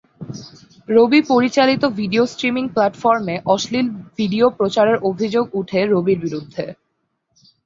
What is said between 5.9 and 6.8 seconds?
রবির বিরুধ্যে।